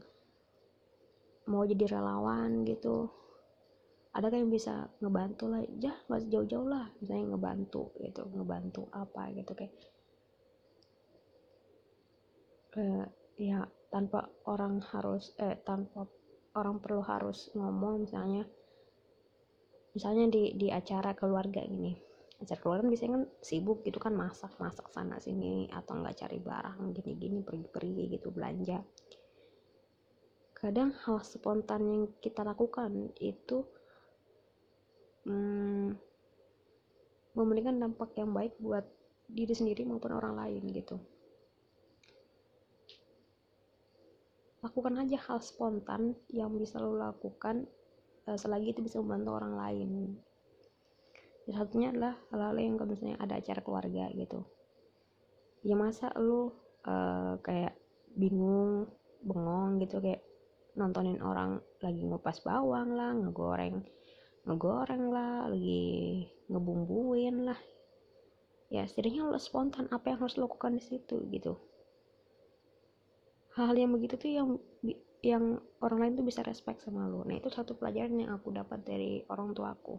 mau 1.50 1.62
jadi 1.68 1.84
relawan 1.98 2.64
gitu 2.64 3.12
ada 4.14 4.30
kan 4.30 4.46
yang 4.46 4.52
bisa 4.54 4.86
ngebantu 5.02 5.50
lah? 5.50 5.66
Ya 5.82 5.90
nggak 6.06 6.30
jauh-jauh 6.30 6.68
lah 6.70 6.86
misalnya 7.02 7.34
ngebantu 7.34 7.90
gitu 7.98 8.22
ngebantu 8.30 8.86
apa 8.94 9.34
gitu 9.34 9.52
kayak 9.58 9.74
eh, 12.78 13.06
ya 13.42 13.66
tanpa 13.90 14.30
orang 14.46 14.78
harus 14.94 15.34
eh 15.38 15.58
tanpa 15.66 16.06
orang 16.54 16.78
perlu 16.78 17.02
harus 17.02 17.50
ngomong 17.58 18.06
misalnya 18.06 18.46
misalnya 19.94 20.30
di 20.30 20.54
di 20.58 20.70
acara 20.70 21.14
keluarga 21.14 21.62
gini 21.62 21.94
acara 22.42 22.58
keluarga 22.58 22.82
kan 22.86 22.90
biasanya 22.90 23.12
kan 23.14 23.24
sibuk 23.42 23.86
gitu 23.86 23.98
kan 24.02 24.14
masak 24.14 24.50
masak 24.58 24.90
sana 24.90 25.22
sini 25.22 25.70
atau 25.70 25.98
nggak 25.98 26.18
cari 26.18 26.38
barang 26.42 26.78
gini 26.98 27.12
gini 27.18 27.38
pergi 27.46 27.66
pergi 27.70 28.02
gitu 28.18 28.34
belanja 28.34 28.78
kadang 30.64 30.96
hal 31.04 31.20
spontan 31.20 31.84
yang 31.84 32.02
kita 32.24 32.40
lakukan 32.40 33.12
itu 33.20 33.68
hmm, 35.28 35.92
memberikan 37.36 37.76
dampak 37.76 38.16
yang 38.16 38.32
baik 38.32 38.56
buat 38.56 38.88
diri 39.28 39.52
sendiri 39.52 39.84
maupun 39.84 40.16
orang 40.16 40.40
lain 40.40 40.64
gitu. 40.72 40.96
Lakukan 44.64 45.04
aja 45.04 45.20
hal 45.28 45.44
spontan 45.44 46.16
yang 46.32 46.56
bisa 46.56 46.80
lo 46.80 46.96
lakukan 46.96 47.68
uh, 48.24 48.38
selagi 48.40 48.72
itu 48.72 48.80
bisa 48.80 49.04
membantu 49.04 49.36
orang 49.36 49.60
lain. 49.60 49.90
Salah 51.44 51.60
satunya 51.60 51.92
adalah 51.92 52.16
hal-hal 52.32 52.56
yang 52.56 52.80
kalau 52.80 52.88
misalnya 52.88 53.20
ada 53.20 53.36
acara 53.36 53.60
keluarga 53.60 54.08
gitu. 54.16 54.40
Ya 55.60 55.76
masa 55.76 56.08
lo 56.16 56.56
uh, 56.88 57.36
kayak 57.44 57.76
bingung 58.16 58.88
bengong 59.20 59.84
gitu 59.84 60.00
kayak 60.00 60.23
nontonin 60.74 61.22
orang 61.22 61.62
lagi 61.78 62.02
ngupas 62.02 62.42
bawang 62.42 62.94
lah 62.98 63.14
ngegoreng 63.14 63.82
ngegoreng 64.44 65.04
lah 65.08 65.48
lagi 65.48 66.28
ngebumbuin 66.52 67.48
lah. 67.48 67.60
Ya 68.68 68.84
setidaknya 68.84 69.24
lo 69.28 69.40
spontan 69.40 69.88
apa 69.88 70.12
yang 70.12 70.18
harus 70.24 70.36
lo 70.36 70.48
lakukan 70.48 70.76
di 70.76 70.82
situ 70.84 71.16
gitu. 71.32 71.56
Hal-hal 73.56 73.76
yang 73.86 73.92
begitu 73.96 74.14
tuh 74.20 74.30
yang 74.30 74.48
yang 75.24 75.44
orang 75.80 75.98
lain 76.04 76.14
tuh 76.20 76.26
bisa 76.26 76.44
respect 76.44 76.84
sama 76.84 77.08
lo. 77.08 77.24
Nah 77.24 77.40
itu 77.40 77.48
satu 77.48 77.72
pelajaran 77.78 78.20
yang 78.20 78.36
aku 78.36 78.52
dapat 78.52 78.84
dari 78.84 79.24
orang 79.32 79.56
tua 79.56 79.72
aku. 79.72 79.96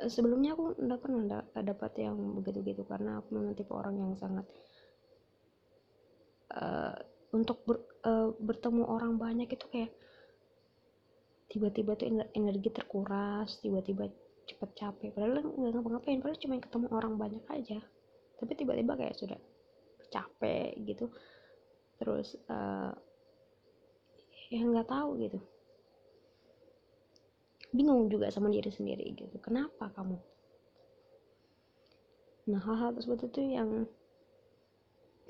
Eh, 0.00 0.10
sebelumnya 0.10 0.56
aku 0.56 0.74
udah 0.80 0.98
pernah 0.98 1.22
dapat 1.54 1.92
yang 2.00 2.16
begitu-gitu 2.40 2.82
karena 2.88 3.20
aku 3.22 3.36
memang 3.36 3.54
tipe 3.54 3.70
orang 3.70 3.94
yang 4.00 4.12
sangat 4.16 4.48
uh, 6.56 6.96
untuk 7.30 7.62
ber, 7.62 7.78
uh, 8.02 8.34
bertemu 8.34 8.82
orang 8.86 9.14
banyak 9.14 9.46
itu 9.46 9.66
kayak 9.70 9.90
tiba-tiba 11.50 11.98
tuh 11.98 12.06
energi 12.34 12.70
terkuras 12.70 13.58
tiba-tiba 13.62 14.06
cepet 14.46 14.70
capek. 14.74 15.10
Padahal 15.14 15.42
nggak 15.42 15.72
ngapa-ngapain 15.78 16.18
padahal 16.22 16.42
cuma 16.42 16.62
ketemu 16.62 16.86
orang 16.90 17.14
banyak 17.18 17.44
aja. 17.50 17.78
Tapi 18.38 18.52
tiba-tiba 18.54 18.98
kayak 18.98 19.18
sudah 19.18 19.38
capek 20.10 20.74
gitu. 20.86 21.10
Terus 22.02 22.34
uh, 22.50 22.94
ya 24.50 24.62
nggak 24.62 24.90
tahu 24.90 25.10
gitu. 25.22 25.38
Bingung 27.70 28.10
juga 28.10 28.30
sama 28.34 28.50
diri 28.50 28.70
sendiri 28.70 29.06
gitu. 29.14 29.38
Kenapa 29.38 29.94
kamu? 29.94 30.18
Nah 32.50 32.58
hal-hal 32.58 32.90
tersebut 32.98 33.30
itu 33.30 33.54
yang 33.54 33.86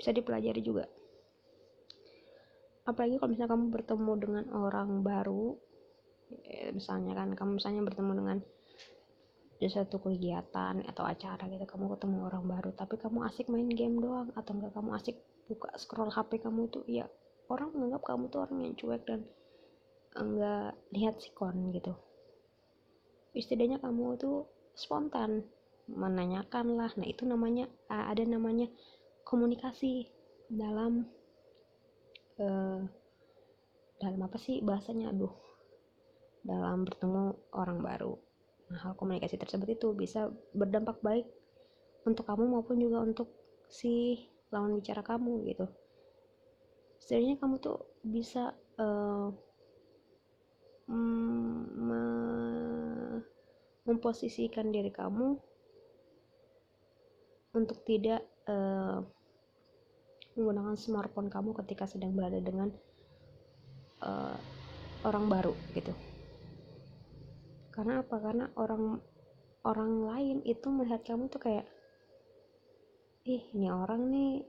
bisa 0.01 0.09
dipelajari 0.09 0.65
juga 0.65 0.89
apalagi 2.87 3.21
kalau 3.21 3.29
misalnya 3.31 3.51
kamu 3.53 3.65
bertemu 3.69 4.11
dengan 4.17 4.45
orang 4.53 4.89
baru 5.05 5.53
misalnya 6.71 7.13
kan 7.13 7.35
kamu 7.35 7.59
misalnya 7.59 7.81
bertemu 7.85 8.11
dengan 8.17 8.37
di 9.61 9.69
satu 9.69 10.01
kegiatan 10.01 10.81
atau 10.89 11.03
acara 11.05 11.45
gitu 11.45 11.65
kamu 11.69 11.93
ketemu 11.93 12.17
orang 12.25 12.45
baru 12.49 12.69
tapi 12.73 12.97
kamu 12.97 13.29
asik 13.29 13.45
main 13.45 13.69
game 13.69 14.01
doang 14.01 14.33
atau 14.33 14.57
enggak 14.57 14.73
kamu 14.73 14.89
asik 14.97 15.21
buka 15.45 15.69
scroll 15.77 16.09
HP 16.09 16.41
kamu 16.41 16.65
itu 16.71 16.81
ya 16.89 17.05
orang 17.51 17.69
menganggap 17.75 18.01
kamu 18.07 18.31
tuh 18.33 18.41
orang 18.41 18.57
yang 18.65 18.73
cuek 18.73 19.03
dan 19.05 19.21
enggak 20.15 20.73
lihat 20.95 21.15
sikon 21.19 21.75
gitu. 21.75 21.93
Setidaknya 23.35 23.79
kamu 23.79 24.15
tuh 24.19 24.47
spontan 24.73 25.45
menanyakan 25.91 26.79
lah 26.79 26.91
nah 26.95 27.07
itu 27.07 27.27
namanya 27.27 27.67
ada 27.91 28.23
namanya 28.23 28.71
komunikasi 29.27 30.07
dalam 30.47 31.07
uh, 32.41 32.81
dalam 34.01 34.21
apa 34.25 34.37
sih 34.41 34.59
bahasanya? 34.65 35.13
Aduh. 35.13 35.31
Dalam 36.41 36.89
bertemu 36.89 37.53
orang 37.53 37.85
baru. 37.85 38.17
Nah, 38.73 38.79
hal 38.81 38.93
komunikasi 38.97 39.37
tersebut 39.37 39.77
itu 39.77 39.93
bisa 39.93 40.33
berdampak 40.57 40.97
baik 41.05 41.29
untuk 42.01 42.25
kamu 42.25 42.49
maupun 42.49 42.81
juga 42.81 43.05
untuk 43.05 43.29
si 43.69 44.25
lawan 44.49 44.81
bicara 44.81 45.05
kamu 45.05 45.45
gitu. 45.53 45.69
Setidaknya 46.97 47.35
kamu 47.37 47.55
tuh 47.61 47.79
bisa 48.01 48.57
uh, 48.81 49.29
memposisikan 53.85 54.71
diri 54.71 54.91
kamu 54.91 55.39
untuk 57.51 57.83
tidak 57.83 58.23
uh, 58.47 59.03
menggunakan 60.41 60.73
smartphone 60.73 61.29
kamu 61.29 61.53
ketika 61.61 61.85
sedang 61.85 62.17
berada 62.17 62.41
dengan 62.41 62.73
uh, 64.01 64.35
orang 65.05 65.25
baru 65.29 65.53
gitu. 65.77 65.93
Karena 67.69 68.01
apa? 68.01 68.15
Karena 68.17 68.49
orang 68.57 68.97
orang 69.61 69.91
lain 70.09 70.37
itu 70.43 70.67
melihat 70.73 71.05
kamu 71.05 71.29
tuh 71.29 71.37
kayak 71.37 71.65
ih 73.29 73.45
ini 73.53 73.69
orang 73.69 74.09
nih 74.09 74.41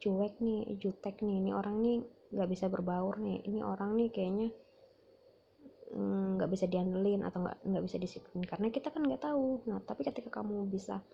cuek 0.00 0.40
nih 0.40 0.80
jutek 0.80 1.20
nih 1.20 1.44
ini 1.44 1.52
orang 1.52 1.84
nih 1.84 2.00
nggak 2.32 2.48
bisa 2.48 2.72
berbaur 2.72 3.20
nih 3.20 3.44
ini 3.44 3.60
orang 3.60 3.92
nih 4.00 4.08
kayaknya 4.08 4.48
mm, 5.92 6.40
nggak 6.40 6.48
mm, 6.48 6.54
bisa 6.56 6.64
diandelin 6.64 7.20
atau 7.20 7.44
nggak 7.44 7.58
nggak 7.68 7.84
bisa 7.84 7.96
disiplin. 8.00 8.42
Karena 8.42 8.72
kita 8.72 8.88
kan 8.88 9.04
nggak 9.04 9.22
tahu. 9.22 9.68
Nah 9.68 9.78
tapi 9.84 10.02
ketika 10.08 10.40
kamu 10.40 10.66
bisa 10.72 11.04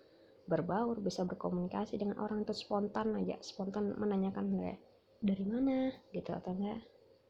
berbaur 0.51 0.99
bisa 0.99 1.23
berkomunikasi 1.23 1.95
dengan 1.95 2.19
orang 2.19 2.43
itu 2.43 2.51
spontan 2.51 3.15
aja 3.15 3.39
spontan 3.39 3.95
menanyakan 3.95 4.51
kayak 4.59 4.83
dari 5.23 5.47
mana? 5.47 5.95
gitu 6.11 6.35
atau 6.35 6.51
enggak 6.51 6.83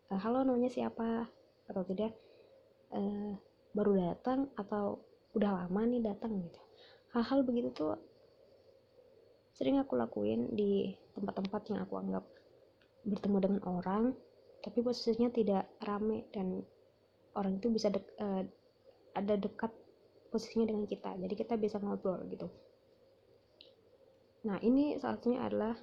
eh, 0.09 0.19
halo 0.25 0.41
namanya 0.41 0.73
siapa? 0.73 1.29
atau 1.69 1.85
tidak 1.85 2.17
uh, 2.97 3.37
baru 3.77 4.11
datang 4.11 4.49
atau 4.57 5.05
udah 5.37 5.63
lama 5.63 5.81
nih 5.85 6.01
datang? 6.01 6.41
gitu. 6.41 6.61
Hal-hal 7.13 7.45
begitu 7.45 7.69
tuh 7.77 7.93
sering 9.53 9.77
aku 9.77 9.93
lakuin 9.93 10.49
di 10.57 10.97
tempat-tempat 11.13 11.61
yang 11.69 11.85
aku 11.85 12.01
anggap 12.01 12.25
bertemu 13.05 13.37
dengan 13.37 13.61
orang 13.69 14.03
tapi 14.65 14.81
posisinya 14.81 15.29
tidak 15.29 15.69
rame 15.85 16.25
dan 16.33 16.65
orang 17.37 17.61
itu 17.61 17.69
bisa 17.69 17.93
dek, 17.93 18.03
uh, 18.17 18.41
ada 19.13 19.33
dekat 19.37 19.69
posisinya 20.33 20.73
dengan 20.73 20.89
kita. 20.89 21.13
Jadi 21.21 21.33
kita 21.37 21.53
bisa 21.59 21.77
ngobrol 21.77 22.25
gitu 22.31 22.49
nah 24.41 24.57
ini 24.61 24.97
salah 24.97 25.17
satunya 25.21 25.39
adalah 25.45 25.75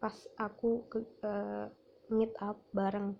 pas 0.00 0.16
aku 0.40 0.88
ke, 0.88 0.98
uh, 1.20 1.68
meet 2.08 2.32
up 2.40 2.56
bareng 2.72 3.14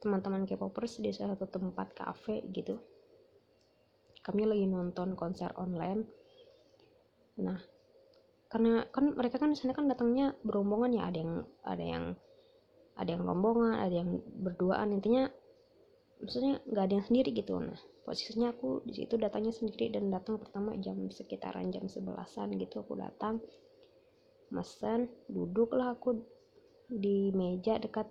teman-teman 0.00 0.48
K-popers 0.48 1.02
di 1.02 1.12
salah 1.12 1.36
satu 1.36 1.60
tempat 1.60 1.92
cafe 1.92 2.40
gitu. 2.54 2.80
Kami 4.24 4.48
lagi 4.48 4.64
nonton 4.64 5.12
konser 5.12 5.52
online. 5.60 6.06
Nah 7.42 7.60
karena 8.50 8.82
kan 8.90 9.14
mereka 9.14 9.38
kan 9.38 9.54
sana 9.54 9.76
kan 9.76 9.86
datangnya 9.86 10.34
berombongan 10.42 10.90
ya 10.90 11.02
ada 11.06 11.18
yang 11.22 11.34
ada 11.62 11.84
yang 11.84 12.04
ada 12.98 13.10
yang 13.14 13.22
rombongan 13.22 13.76
ada 13.76 13.94
yang 13.94 14.10
berduaan. 14.40 14.94
Intinya 14.96 15.28
maksudnya 16.20 16.60
nggak 16.68 16.84
ada 16.84 16.94
yang 17.00 17.06
sendiri 17.06 17.30
gitu 17.32 17.56
nah 17.58 17.80
posisinya 18.04 18.52
aku 18.52 18.84
di 18.84 18.92
situ 18.96 19.16
datangnya 19.16 19.52
sendiri 19.52 19.92
dan 19.92 20.12
datang 20.12 20.36
pertama 20.36 20.76
jam 20.78 20.96
sekitaran 21.08 21.72
jam 21.72 21.88
sebelasan 21.88 22.56
gitu 22.60 22.84
aku 22.84 22.96
datang 22.96 23.40
mesen 24.50 25.06
duduklah 25.30 25.94
aku 25.94 26.18
di 26.90 27.30
meja 27.30 27.78
dekat 27.78 28.10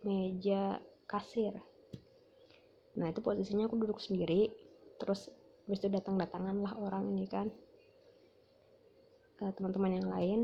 meja 0.00 0.80
kasir. 1.04 1.52
Nah 2.96 3.12
itu 3.12 3.20
posisinya 3.20 3.68
aku 3.68 3.76
duduk 3.76 4.00
sendiri 4.00 4.48
terus 4.96 5.28
habis 5.64 5.80
itu 5.80 5.88
datang-datangan 5.92 6.56
lah 6.60 6.72
orang 6.76 7.12
ini 7.12 7.26
kan 7.28 7.48
uh, 9.44 9.52
teman-teman 9.52 10.00
yang 10.00 10.08
lain 10.08 10.40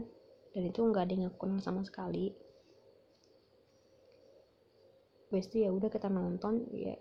dan 0.52 0.62
itu 0.66 0.80
nggak 0.80 1.06
ada 1.08 1.14
yang 1.14 1.28
aku 1.32 1.46
kenal 1.46 1.60
sama 1.62 1.86
sekali 1.86 2.34
itu 5.38 5.62
ya 5.62 5.70
udah 5.70 5.86
kita 5.86 6.10
nonton 6.10 6.66
ya, 6.74 6.96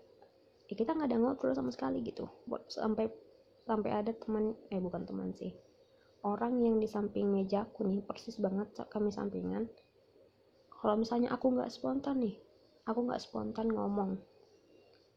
ya 0.68 0.74
kita 0.78 0.94
nggak 0.94 1.10
ada 1.10 1.18
ngobrol 1.18 1.54
sama 1.56 1.74
sekali 1.74 2.04
gitu. 2.06 2.30
Sampai 2.70 3.10
sampai 3.66 3.90
ada 3.90 4.14
teman 4.14 4.54
eh 4.70 4.78
bukan 4.78 5.02
teman 5.02 5.34
sih. 5.34 5.50
Orang 6.22 6.62
yang 6.62 6.78
di 6.78 6.86
samping 6.86 7.32
meja 7.32 7.66
aku 7.66 7.82
nih 7.88 8.04
persis 8.06 8.38
banget 8.38 8.70
kami 8.92 9.10
sampingan. 9.10 9.66
Kalau 10.70 10.94
misalnya 10.94 11.34
aku 11.34 11.50
nggak 11.52 11.72
spontan 11.72 12.22
nih 12.22 12.36
aku 12.90 13.06
nggak 13.06 13.22
spontan 13.22 13.68
ngomong 13.70 14.18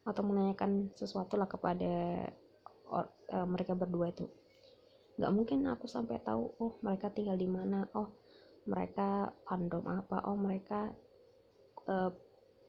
atau 0.03 0.21
menanyakan 0.21 0.91
sesuatu 0.93 1.39
lah 1.39 1.47
kepada 1.47 2.27
or, 2.91 3.07
uh, 3.33 3.47
mereka 3.47 3.73
berdua 3.73 4.11
itu. 4.11 4.27
Nggak 5.17 5.31
mungkin 5.31 5.59
aku 5.69 5.89
sampai 5.89 6.19
tahu 6.21 6.53
oh 6.59 6.77
mereka 6.83 7.09
tinggal 7.09 7.39
di 7.39 7.49
mana 7.49 7.87
oh 7.95 8.13
mereka 8.67 9.31
fandom 9.47 9.83
apa 9.87 10.27
oh 10.27 10.37
mereka 10.37 10.91
uh, 11.87 12.11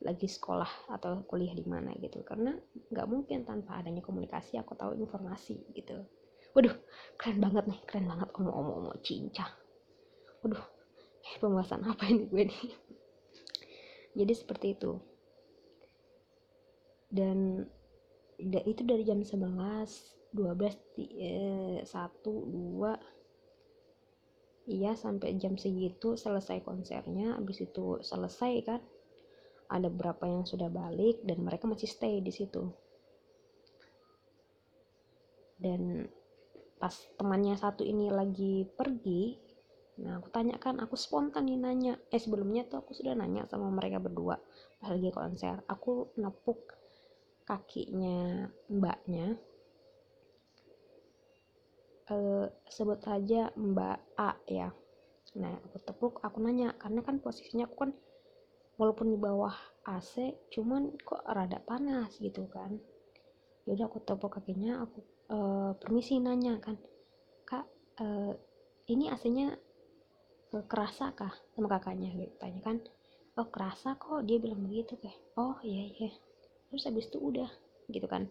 lagi 0.03 0.27
sekolah 0.27 0.91
atau 0.91 1.23
kuliah 1.29 1.55
di 1.55 1.63
mana 1.63 1.95
gitu. 2.01 2.25
Karena 2.27 2.57
nggak 2.91 3.07
mungkin 3.07 3.47
tanpa 3.47 3.79
adanya 3.79 4.03
komunikasi 4.03 4.59
aku 4.59 4.75
tahu 4.75 4.99
informasi 4.99 5.61
gitu. 5.77 6.03
Waduh 6.55 6.75
keren 7.19 7.43
banget 7.43 7.65
nih 7.67 7.81
keren 7.87 8.07
banget 8.07 8.31
omong-omong 8.39 8.99
cincang. 9.03 9.51
Waduh 10.43 10.65
eh, 11.25 11.37
pembahasan 11.43 11.83
apa 11.83 12.07
ini 12.07 12.31
gue 12.31 12.43
nih? 12.47 12.63
Jadi 14.19 14.33
seperti 14.35 14.67
itu. 14.79 14.93
Dan 17.11 17.63
itu 18.39 18.83
dari 18.83 19.03
jam 19.07 19.23
11 19.23 20.15
12 20.35 20.75
eh, 20.99 21.79
1 21.87 21.87
2 22.27 22.99
iya 24.65 24.97
sampai 24.97 25.39
jam 25.39 25.55
segitu 25.59 26.15
selesai 26.15 26.63
konsernya. 26.63 27.39
Habis 27.39 27.67
itu 27.67 27.99
selesai 28.03 28.53
kan 28.63 28.81
ada 29.71 29.89
berapa 29.89 30.25
yang 30.27 30.45
sudah 30.45 30.69
balik 30.69 31.23
dan 31.25 31.41
mereka 31.41 31.65
masih 31.69 31.89
stay 31.89 32.21
di 32.21 32.33
situ 32.33 32.69
dan 35.61 36.11
pas 36.77 36.93
temannya 37.17 37.57
satu 37.57 37.87
ini 37.87 38.13
lagi 38.13 38.69
pergi 38.77 39.45
Nah, 39.95 40.19
aku 40.19 40.27
tanyakan, 40.27 40.83
aku 40.83 40.99
spontan 40.99 41.47
nih 41.47 41.55
nanya. 41.55 41.95
Eh, 42.11 42.19
sebelumnya 42.19 42.67
tuh 42.67 42.83
aku 42.83 42.99
sudah 42.99 43.15
nanya 43.15 43.47
sama 43.47 43.71
mereka 43.71 44.03
berdua 44.03 44.43
pas 44.83 44.91
lagi 44.91 45.15
konser. 45.15 45.63
Aku 45.71 46.11
nepuk 46.19 46.75
kakinya 47.47 48.51
mbaknya. 48.67 49.39
Eh, 52.11 52.47
sebut 52.69 52.99
saja 53.01 53.55
Mbak 53.55 53.99
A 54.19 54.37
ya. 54.51 54.75
Nah, 55.39 55.55
aku 55.63 55.79
tepuk, 55.81 56.15
aku 56.21 56.37
nanya 56.43 56.75
karena 56.77 57.01
kan 57.01 57.23
posisinya 57.23 57.71
aku 57.71 57.77
kan 57.87 57.91
walaupun 58.77 59.15
di 59.15 59.19
bawah 59.19 59.55
AC, 59.87 60.35
cuman 60.51 60.97
kok 61.03 61.23
rada 61.29 61.61
panas 61.63 62.17
gitu 62.19 62.49
kan. 62.51 62.75
Jadi 63.65 63.81
aku 63.81 64.01
tepuk 64.05 64.37
kakinya, 64.37 64.85
aku 64.85 64.99
uh, 65.33 65.73
permisi 65.81 66.21
nanya 66.21 66.61
kan, 66.61 66.77
kak, 67.49 67.65
uh, 68.01 68.33
ini 68.93 69.09
AC-nya 69.09 69.57
kerasa 70.69 71.11
kah? 71.17 71.33
Sama 71.57 71.67
kakaknya 71.67 72.13
gitu 72.15 72.35
tanya 72.39 72.61
kan. 72.63 72.79
Oh 73.35 73.51
kerasa 73.51 73.99
kok 73.99 74.23
dia 74.23 74.39
bilang 74.39 74.63
begitu 74.63 74.95
kayak 74.95 75.19
oh 75.35 75.59
iya 75.67 75.91
iya. 75.91 76.13
Terus 76.71 76.87
habis 76.87 77.11
itu 77.11 77.19
udah 77.19 77.51
gitu 77.91 78.07
kan. 78.07 78.31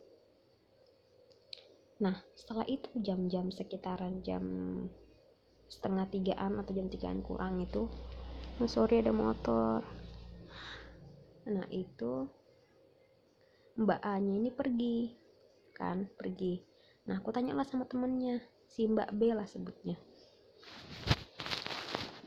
Nah 1.99 2.15
setelah 2.39 2.63
itu 2.71 2.87
jam-jam 3.03 3.51
sekitaran 3.51 4.23
jam 4.23 4.43
setengah 5.67 6.05
tigaan 6.07 6.61
atau 6.61 6.71
jam 6.71 6.87
tigaan 6.87 7.19
kurang 7.25 7.57
itu 7.59 7.89
oh, 8.61 8.69
sorry 8.69 9.01
ada 9.01 9.09
motor 9.09 9.81
nah 11.43 11.67
itu 11.67 12.27
mbak 13.73 13.99
A 14.05 14.21
nya 14.21 14.33
ini 14.37 14.53
pergi 14.53 15.11
kan 15.73 16.05
pergi. 16.13 16.61
Nah 17.09 17.19
aku 17.19 17.33
tanya 17.33 17.57
lah 17.57 17.65
sama 17.65 17.89
temennya 17.89 18.39
si 18.69 18.85
mbak 18.85 19.11
B 19.17 19.33
lah 19.33 19.49
sebutnya. 19.49 19.97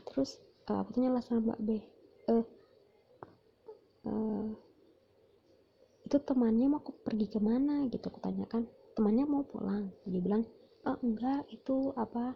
Terus 0.05 0.37
uh, 0.67 0.83
aku 0.83 0.91
tanya 0.93 1.15
lah 1.15 1.23
sama 1.23 1.53
mbak 1.53 1.61
B 1.63 1.69
eh 2.27 2.45
uh, 4.05 4.47
itu 6.03 6.17
temannya 6.23 6.67
mau 6.71 6.83
pergi 6.83 7.27
ke 7.31 7.39
mana 7.39 7.87
gitu 7.87 8.11
aku 8.11 8.19
tanyakan 8.19 8.67
temannya 8.93 9.25
mau 9.25 9.47
pulang. 9.47 9.87
Dia 10.03 10.19
bilang 10.19 10.43
oh, 10.83 10.97
enggak 10.99 11.47
itu 11.49 11.95
apa 11.95 12.35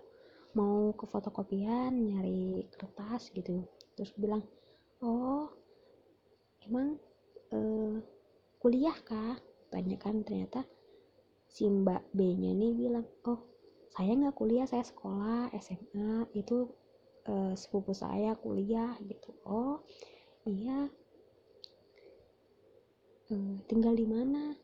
mau 0.56 0.92
ke 0.96 1.04
fotokopian 1.08 1.92
nyari 1.92 2.64
kertas 2.72 3.30
gitu. 3.36 3.68
Terus 4.00 4.12
bilang 4.16 4.44
oh 5.04 5.61
emang 6.68 6.98
eh, 7.54 7.96
kuliah 8.62 8.98
kah? 9.06 9.38
Tanya 9.72 9.96
kan 9.96 10.22
ternyata 10.28 10.68
si 11.52 11.68
mbak 11.68 12.12
B 12.16 12.36
nya 12.40 12.52
nih 12.56 12.72
bilang 12.76 13.08
oh 13.28 13.40
saya 13.92 14.16
nggak 14.16 14.36
kuliah 14.36 14.68
saya 14.68 14.84
sekolah 14.84 15.52
SMA 15.56 16.28
itu 16.36 16.68
eh, 17.28 17.54
sepupu 17.56 17.92
saya 17.96 18.36
kuliah 18.36 18.96
gitu. 19.04 19.32
Oh 19.48 19.84
iya. 20.48 20.88
Eh, 23.32 23.56
tinggal 23.68 23.96
di 23.96 24.08
mana? 24.08 24.56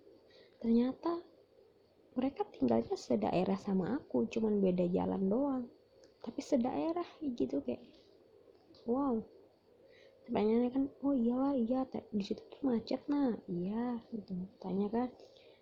Ternyata 0.59 1.23
mereka 2.17 2.43
tinggalnya 2.49 2.97
sedaerah 2.97 3.59
sama 3.61 3.95
aku 3.95 4.25
cuman 4.27 4.59
beda 4.59 4.89
jalan 4.89 5.23
doang. 5.29 5.63
Tapi 6.19 6.41
sedaerah 6.43 7.07
gitu 7.23 7.63
kayak 7.63 7.83
wow 8.83 9.21
pertanyaannya 10.27 10.71
kan 10.75 10.83
oh 11.07 11.15
iyalah 11.15 11.55
iya 11.55 11.87
di 12.11 12.23
situ 12.23 12.43
tuh 12.51 12.61
macet 12.67 12.99
nah 13.07 13.31
iya 13.47 13.95
gitu. 14.11 14.35
Tanya 14.59 14.91
kan 14.91 15.07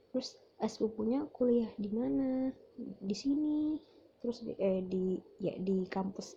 terus 0.09 0.41
eh, 0.57 0.65
sepupunya 0.65 1.21
kuliah 1.29 1.69
di 1.77 1.89
mana? 1.93 2.49
Di 2.79 3.15
sini. 3.15 3.77
Terus 4.25 4.41
eh, 4.57 4.81
di 4.81 5.21
ya 5.37 5.53
di 5.61 5.85
kampus 5.85 6.33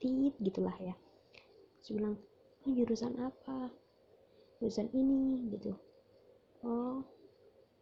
tit 0.00 0.32
gitulah 0.40 0.72
ya. 0.80 0.96
Terus 1.84 1.90
bilang 1.92 2.16
oh, 2.64 2.72
jurusan 2.72 3.12
apa? 3.20 3.68
Jurusan 4.64 4.88
ini 4.96 5.52
gitu. 5.52 5.76
Oh 6.64 7.04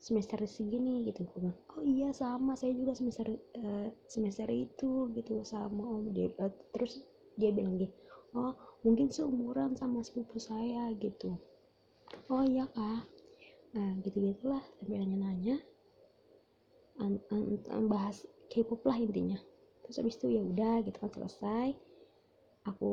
semester 0.02 0.42
segini 0.50 1.06
gitu. 1.06 1.22
Aku 1.30 1.38
bilang 1.46 1.58
oh 1.78 1.86
iya 1.86 2.10
sama. 2.10 2.58
Saya 2.58 2.74
juga 2.74 2.98
semester 2.98 3.30
uh, 3.30 3.88
semester 4.10 4.50
itu 4.50 5.14
gitu 5.14 5.46
sama 5.46 5.86
om 5.86 6.10
dia 6.10 6.34
uh, 6.42 6.50
terus 6.74 7.06
dia 7.38 7.54
bilang 7.54 7.78
gitu 7.78 8.05
oh 8.36 8.52
mungkin 8.84 9.08
seumuran 9.08 9.72
sama 9.80 10.04
sepupu 10.04 10.36
saya 10.36 10.92
gitu. 11.00 11.40
Oh 12.28 12.44
iya 12.44 12.68
kak. 12.68 13.08
Nah 13.72 13.96
gitu 14.04 14.20
gitulah 14.20 14.62
an, 17.00 17.20
an, 17.32 17.42
an, 17.68 17.84
bahas 17.88 18.24
K-pop 18.52 18.84
lah 18.86 18.96
intinya. 19.00 19.36
Terus 19.84 19.96
habis 20.00 20.16
itu 20.20 20.36
ya 20.36 20.42
udah 20.42 20.84
gitu 20.84 20.96
kan 21.00 21.10
selesai. 21.12 21.68
Aku 22.66 22.92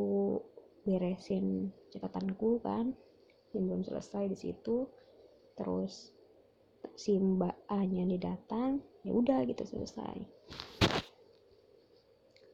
beresin 0.86 1.72
catatanku 1.90 2.62
kan 2.62 2.94
yang 3.56 3.64
belum 3.70 3.84
selesai 3.86 4.30
di 4.30 4.38
situ. 4.38 4.88
Terus 5.54 6.14
si 6.94 7.16
mbak 7.18 7.56
A 7.72 7.86
nya 7.88 8.04
nih 8.06 8.22
datang 8.22 8.84
ya 9.08 9.12
udah 9.14 9.46
gitu 9.48 9.64
selesai. 9.66 10.18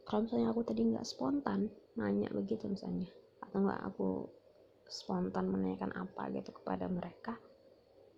Kalau 0.06 0.25
misalnya 0.25 0.49
aku 0.49 0.62
tadi 0.65 0.82
nggak 0.89 1.06
spontan 1.06 1.69
nanya 1.99 2.31
begitu 2.31 2.65
misalnya. 2.71 3.12
Atau 3.43 3.67
nggak 3.67 3.81
aku 3.83 4.31
spontan 4.89 5.51
menanyakan 5.51 5.93
apa 5.93 6.31
gitu 6.33 6.49
kepada 6.55 6.89
mereka 6.89 7.38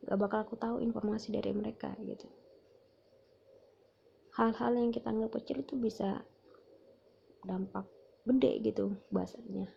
gak 0.01 0.17
bakal 0.17 0.39
aku 0.41 0.55
tahu 0.57 0.81
informasi 0.81 1.29
dari 1.29 1.53
mereka 1.53 1.93
gitu. 2.01 2.25
Hal-hal 4.33 4.73
yang 4.79 4.89
kita 4.89 5.11
anggap 5.11 5.37
kecil 5.37 5.61
itu 5.61 5.77
bisa 5.77 6.23
dampak 7.45 7.85
gede 8.25 8.63
gitu 8.65 8.97
bahasanya. 9.13 9.69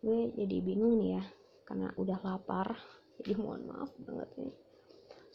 Gue 0.00 0.30
jadi 0.32 0.56
bingung 0.62 0.96
nih 1.02 1.20
ya 1.20 1.24
karena 1.66 1.92
udah 1.98 2.18
lapar 2.24 2.78
jadi 3.20 3.36
mohon 3.36 3.68
maaf 3.68 3.90
banget 4.00 4.30
nih. 4.38 4.54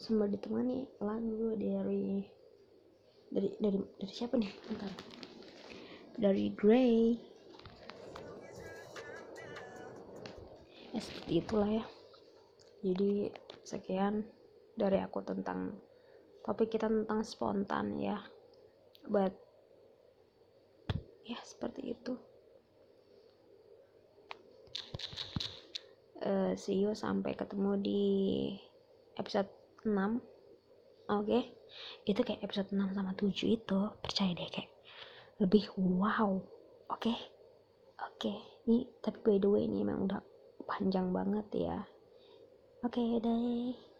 Sambil 0.00 0.32
ditemani 0.32 0.90
lagu 0.98 1.54
dari 1.54 2.26
dari 3.30 3.48
dari 3.62 3.78
dari 3.78 4.12
siapa 4.12 4.34
nih? 4.34 4.50
Bentar. 4.66 4.92
Dari 6.14 6.46
Grey 6.54 7.18
ya 10.94 11.00
seperti 11.02 11.32
itulah 11.42 11.70
ya 11.82 11.84
jadi 12.86 13.34
sekian 13.66 14.22
dari 14.78 15.02
aku 15.02 15.26
tentang 15.26 15.74
topik 16.46 16.70
kita 16.70 16.86
tentang 16.86 17.26
spontan 17.26 17.98
ya 17.98 18.22
but 19.10 19.34
ya 21.26 21.40
seperti 21.42 21.98
itu 21.98 22.14
uh, 26.22 26.54
see 26.54 26.78
you 26.78 26.94
sampai 26.94 27.34
ketemu 27.34 27.74
di 27.82 28.04
episode 29.18 29.50
6 29.82 29.90
oke 29.90 30.20
okay? 31.10 31.42
itu 32.06 32.20
kayak 32.22 32.46
episode 32.46 32.70
6 32.70 32.94
sama 32.94 33.18
7 33.18 33.34
itu 33.50 33.80
percaya 33.98 34.30
deh 34.30 34.50
kayak 34.52 34.70
lebih 35.42 35.66
wow 35.74 36.38
oke 36.38 37.02
okay? 37.02 37.18
oke 37.98 38.14
okay. 38.20 38.36
ini 38.70 38.86
tapi 39.02 39.18
by 39.26 39.36
the 39.42 39.48
way 39.50 39.66
ini 39.66 39.82
emang 39.82 40.06
udah 40.06 40.33
panjang 40.66 41.12
banget 41.14 41.46
ya. 41.70 41.78
Oke 42.84 43.00
okay, 43.00 43.10
deh 43.24 43.93